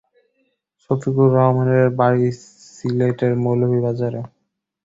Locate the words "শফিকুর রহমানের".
0.83-1.87